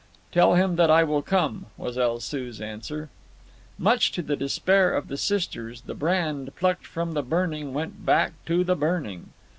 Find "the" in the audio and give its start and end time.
4.23-4.35, 5.09-5.15, 5.81-5.93, 7.11-7.21, 8.63-8.75